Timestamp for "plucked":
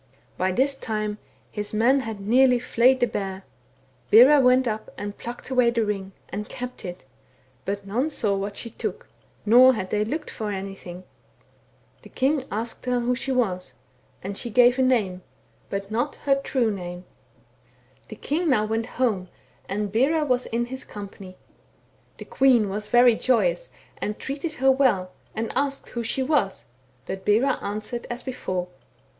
5.15-5.51